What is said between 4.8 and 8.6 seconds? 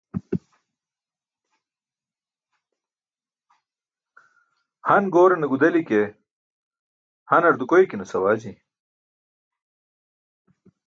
Han goorane gudeli ke, hanar dukoykinas awaji.